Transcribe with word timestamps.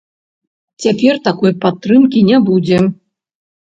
Цяпер 0.85 1.21
такой 1.29 1.55
падтрымкі 1.69 2.27
не 2.35 2.45
будзе. 2.53 2.85